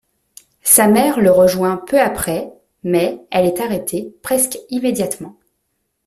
Sa 0.63 0.87
mère 0.87 1.19
le 1.19 1.29
rejoint 1.29 1.77
peu 1.77 1.99
après, 2.01 2.51
mais 2.81 3.23
elle 3.29 3.45
est 3.45 3.59
arrêtée 3.61 4.15
presque 4.23 4.57
immédiatement. 4.71 5.37